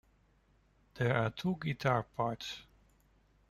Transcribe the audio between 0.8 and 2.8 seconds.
There are two guitar parts.